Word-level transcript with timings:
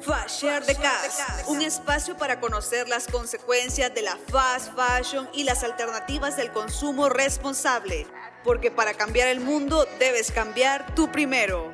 Fashion 0.00 0.64
de 0.66 0.74
Cas, 0.74 1.44
un 1.48 1.60
espacio 1.60 2.16
para 2.16 2.40
conocer 2.40 2.88
las 2.88 3.06
consecuencias 3.06 3.94
de 3.94 4.02
la 4.02 4.16
fast 4.16 4.72
fashion 4.74 5.28
y 5.34 5.44
las 5.44 5.62
alternativas 5.62 6.36
del 6.36 6.50
consumo 6.52 7.08
responsable. 7.08 8.06
Porque 8.42 8.70
para 8.70 8.94
cambiar 8.94 9.28
el 9.28 9.40
mundo 9.40 9.84
debes 9.98 10.32
cambiar 10.32 10.94
tú 10.94 11.10
primero. 11.12 11.72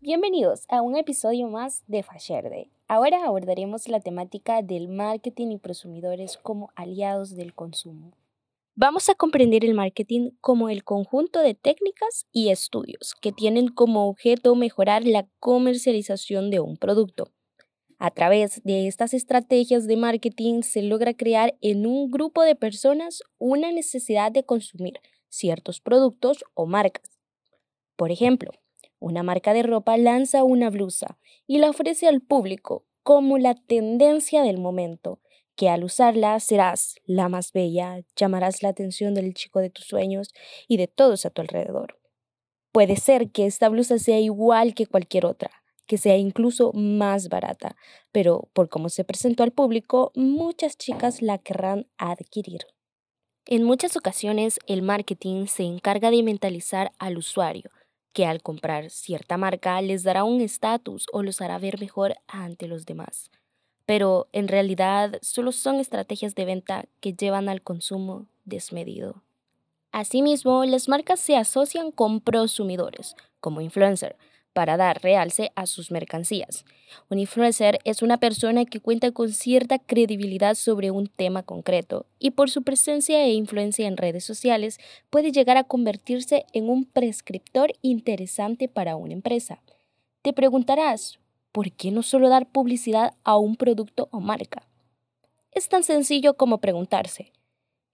Bienvenidos 0.00 0.66
a 0.68 0.82
un 0.82 0.96
episodio 0.96 1.48
más 1.48 1.82
de 1.86 2.02
Fasherde. 2.02 2.68
Ahora 2.88 3.24
abordaremos 3.24 3.88
la 3.88 4.00
temática 4.00 4.60
del 4.60 4.88
marketing 4.88 5.52
y 5.52 5.58
prosumidores 5.58 6.36
como 6.36 6.70
aliados 6.76 7.34
del 7.36 7.54
consumo. 7.54 8.12
Vamos 8.76 9.08
a 9.08 9.14
comprender 9.14 9.64
el 9.64 9.72
marketing 9.72 10.30
como 10.40 10.68
el 10.68 10.82
conjunto 10.82 11.38
de 11.38 11.54
técnicas 11.54 12.26
y 12.32 12.48
estudios 12.48 13.14
que 13.20 13.30
tienen 13.30 13.68
como 13.68 14.08
objeto 14.08 14.56
mejorar 14.56 15.06
la 15.06 15.28
comercialización 15.38 16.50
de 16.50 16.58
un 16.58 16.76
producto. 16.76 17.30
A 18.00 18.10
través 18.10 18.64
de 18.64 18.88
estas 18.88 19.14
estrategias 19.14 19.86
de 19.86 19.96
marketing 19.96 20.62
se 20.62 20.82
logra 20.82 21.14
crear 21.14 21.54
en 21.60 21.86
un 21.86 22.10
grupo 22.10 22.42
de 22.42 22.56
personas 22.56 23.22
una 23.38 23.70
necesidad 23.70 24.32
de 24.32 24.42
consumir 24.42 24.94
ciertos 25.28 25.80
productos 25.80 26.44
o 26.54 26.66
marcas. 26.66 27.20
Por 27.94 28.10
ejemplo, 28.10 28.50
una 28.98 29.22
marca 29.22 29.54
de 29.54 29.62
ropa 29.62 29.96
lanza 29.98 30.42
una 30.42 30.68
blusa 30.70 31.16
y 31.46 31.58
la 31.58 31.70
ofrece 31.70 32.08
al 32.08 32.22
público 32.22 32.84
como 33.04 33.38
la 33.38 33.54
tendencia 33.54 34.42
del 34.42 34.58
momento 34.58 35.20
que 35.56 35.68
al 35.68 35.84
usarla 35.84 36.40
serás 36.40 36.96
la 37.04 37.28
más 37.28 37.52
bella, 37.52 38.00
llamarás 38.16 38.62
la 38.62 38.70
atención 38.70 39.14
del 39.14 39.34
chico 39.34 39.60
de 39.60 39.70
tus 39.70 39.86
sueños 39.86 40.32
y 40.68 40.76
de 40.76 40.88
todos 40.88 41.26
a 41.26 41.30
tu 41.30 41.42
alrededor. 41.42 41.98
Puede 42.72 42.96
ser 42.96 43.30
que 43.30 43.46
esta 43.46 43.68
blusa 43.68 43.98
sea 43.98 44.18
igual 44.18 44.74
que 44.74 44.86
cualquier 44.86 45.26
otra, 45.26 45.50
que 45.86 45.98
sea 45.98 46.16
incluso 46.16 46.72
más 46.72 47.28
barata, 47.28 47.76
pero 48.10 48.48
por 48.52 48.68
cómo 48.68 48.88
se 48.88 49.04
presentó 49.04 49.42
al 49.42 49.52
público, 49.52 50.10
muchas 50.14 50.76
chicas 50.76 51.22
la 51.22 51.38
querrán 51.38 51.86
adquirir. 51.98 52.62
En 53.46 53.62
muchas 53.62 53.96
ocasiones 53.96 54.58
el 54.66 54.82
marketing 54.82 55.46
se 55.46 55.64
encarga 55.64 56.10
de 56.10 56.22
mentalizar 56.22 56.92
al 56.98 57.18
usuario, 57.18 57.70
que 58.12 58.26
al 58.26 58.42
comprar 58.42 58.90
cierta 58.90 59.36
marca 59.36 59.80
les 59.82 60.02
dará 60.02 60.24
un 60.24 60.40
estatus 60.40 61.06
o 61.12 61.22
los 61.22 61.40
hará 61.40 61.58
ver 61.58 61.78
mejor 61.78 62.16
ante 62.26 62.66
los 62.66 62.86
demás 62.86 63.30
pero 63.86 64.28
en 64.32 64.48
realidad 64.48 65.18
solo 65.22 65.52
son 65.52 65.80
estrategias 65.80 66.34
de 66.34 66.44
venta 66.44 66.86
que 67.00 67.12
llevan 67.12 67.48
al 67.48 67.62
consumo 67.62 68.26
desmedido. 68.44 69.22
Asimismo, 69.92 70.64
las 70.64 70.88
marcas 70.88 71.20
se 71.20 71.36
asocian 71.36 71.92
con 71.92 72.20
prosumidores, 72.20 73.14
como 73.40 73.60
influencer, 73.60 74.16
para 74.54 74.76
dar 74.76 75.02
realce 75.02 75.52
a 75.56 75.66
sus 75.66 75.90
mercancías. 75.90 76.64
Un 77.10 77.18
influencer 77.18 77.78
es 77.84 78.02
una 78.02 78.18
persona 78.18 78.64
que 78.64 78.80
cuenta 78.80 79.10
con 79.10 79.30
cierta 79.30 79.78
credibilidad 79.78 80.54
sobre 80.54 80.90
un 80.90 81.08
tema 81.08 81.42
concreto 81.42 82.06
y 82.18 82.30
por 82.30 82.48
su 82.50 82.62
presencia 82.62 83.22
e 83.24 83.34
influencia 83.34 83.86
en 83.86 83.96
redes 83.96 84.24
sociales 84.24 84.78
puede 85.10 85.32
llegar 85.32 85.56
a 85.56 85.64
convertirse 85.64 86.46
en 86.52 86.70
un 86.70 86.86
prescriptor 86.86 87.72
interesante 87.82 88.68
para 88.68 88.96
una 88.96 89.12
empresa. 89.12 89.60
Te 90.22 90.32
preguntarás, 90.32 91.18
¿por 91.54 91.70
qué 91.70 91.92
no 91.92 92.02
solo 92.02 92.28
dar 92.28 92.48
publicidad 92.48 93.14
a 93.22 93.36
un 93.38 93.54
producto 93.54 94.08
o 94.10 94.18
marca? 94.18 94.66
Es 95.52 95.68
tan 95.68 95.84
sencillo 95.84 96.34
como 96.34 96.58
preguntarse, 96.58 97.30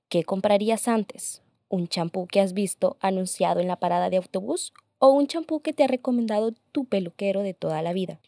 ¿qué 0.08 0.24
comprarías 0.24 0.88
antes? 0.88 1.42
¿Un 1.68 1.86
champú 1.86 2.26
que 2.26 2.40
has 2.40 2.54
visto 2.54 2.96
anunciado 3.00 3.60
en 3.60 3.68
la 3.68 3.76
parada 3.76 4.08
de 4.08 4.16
autobús 4.16 4.72
o 4.98 5.10
un 5.10 5.26
champú 5.26 5.60
que 5.60 5.74
te 5.74 5.84
ha 5.84 5.88
recomendado 5.88 6.52
tu 6.72 6.86
peluquero 6.86 7.42
de 7.42 7.52
toda 7.52 7.82
la 7.82 7.92
vida? 7.92 8.18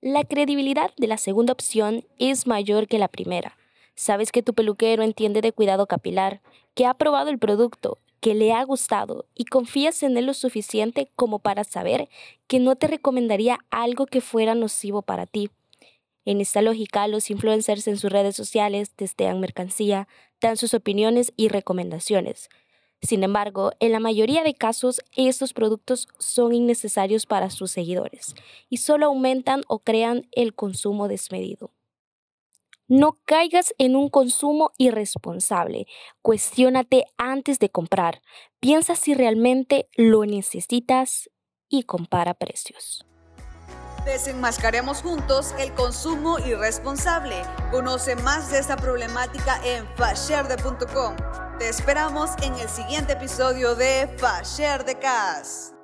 La 0.00 0.22
credibilidad 0.22 0.92
de 0.96 1.08
la 1.08 1.18
segunda 1.18 1.52
opción 1.52 2.04
es 2.20 2.46
mayor 2.46 2.86
que 2.86 3.00
la 3.00 3.08
primera. 3.08 3.58
Sabes 3.96 4.30
que 4.30 4.44
tu 4.44 4.54
peluquero 4.54 5.02
entiende 5.02 5.40
de 5.40 5.52
cuidado 5.52 5.88
capilar, 5.88 6.42
que 6.74 6.86
ha 6.86 6.94
probado 6.94 7.30
el 7.30 7.40
producto 7.40 7.98
que 8.20 8.34
le 8.34 8.52
ha 8.52 8.62
gustado 8.64 9.26
y 9.34 9.46
confías 9.46 10.02
en 10.02 10.16
él 10.16 10.26
lo 10.26 10.34
suficiente 10.34 11.10
como 11.16 11.38
para 11.38 11.64
saber 11.64 12.08
que 12.46 12.60
no 12.60 12.76
te 12.76 12.86
recomendaría 12.86 13.58
algo 13.70 14.06
que 14.06 14.20
fuera 14.20 14.54
nocivo 14.54 15.02
para 15.02 15.26
ti. 15.26 15.50
En 16.24 16.40
esta 16.40 16.62
lógica, 16.62 17.08
los 17.08 17.30
influencers 17.30 17.88
en 17.88 17.96
sus 17.96 18.12
redes 18.12 18.36
sociales 18.36 18.90
testean 18.90 19.40
mercancía, 19.40 20.06
dan 20.40 20.56
sus 20.56 20.74
opiniones 20.74 21.32
y 21.36 21.48
recomendaciones. 21.48 22.50
Sin 23.02 23.24
embargo, 23.24 23.72
en 23.80 23.92
la 23.92 24.00
mayoría 24.00 24.42
de 24.42 24.54
casos, 24.54 25.00
estos 25.16 25.54
productos 25.54 26.08
son 26.18 26.54
innecesarios 26.54 27.24
para 27.24 27.48
sus 27.48 27.70
seguidores 27.70 28.34
y 28.68 28.76
solo 28.76 29.06
aumentan 29.06 29.62
o 29.68 29.78
crean 29.78 30.26
el 30.32 30.54
consumo 30.54 31.08
desmedido. 31.08 31.70
No 32.90 33.20
caigas 33.24 33.72
en 33.78 33.94
un 33.94 34.08
consumo 34.08 34.72
irresponsable. 34.76 35.86
Cuestiónate 36.22 37.04
antes 37.18 37.60
de 37.60 37.70
comprar. 37.70 38.20
Piensa 38.58 38.96
si 38.96 39.14
realmente 39.14 39.88
lo 39.94 40.26
necesitas 40.26 41.30
y 41.68 41.84
compara 41.84 42.34
precios. 42.34 43.06
Desenmascaremos 44.04 45.02
juntos 45.02 45.54
el 45.60 45.72
consumo 45.74 46.40
irresponsable. 46.40 47.36
Conoce 47.70 48.16
más 48.16 48.50
de 48.50 48.58
esta 48.58 48.76
problemática 48.76 49.60
en 49.64 49.86
fasherde.com. 49.94 51.14
Te 51.60 51.68
esperamos 51.68 52.30
en 52.42 52.54
el 52.54 52.68
siguiente 52.68 53.12
episodio 53.12 53.76
de 53.76 54.08
Fasher 54.18 54.84
de 54.84 54.98
Cas. 54.98 55.74